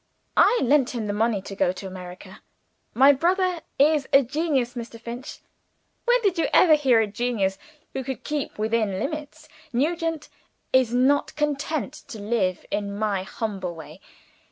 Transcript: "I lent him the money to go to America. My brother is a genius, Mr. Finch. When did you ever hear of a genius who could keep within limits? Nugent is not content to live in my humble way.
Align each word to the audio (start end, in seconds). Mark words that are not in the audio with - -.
"I 0.35 0.59
lent 0.63 0.95
him 0.95 1.05
the 1.05 1.13
money 1.13 1.43
to 1.43 1.55
go 1.55 1.71
to 1.73 1.85
America. 1.85 2.41
My 2.95 3.11
brother 3.11 3.61
is 3.77 4.09
a 4.11 4.23
genius, 4.23 4.73
Mr. 4.73 4.99
Finch. 4.99 5.41
When 6.05 6.19
did 6.23 6.39
you 6.39 6.47
ever 6.51 6.73
hear 6.73 7.03
of 7.03 7.09
a 7.09 7.13
genius 7.13 7.59
who 7.93 8.03
could 8.03 8.23
keep 8.23 8.57
within 8.57 8.97
limits? 8.97 9.47
Nugent 9.71 10.27
is 10.73 10.91
not 10.91 11.35
content 11.35 11.93
to 12.07 12.17
live 12.19 12.65
in 12.71 12.97
my 12.97 13.21
humble 13.21 13.75
way. 13.75 14.01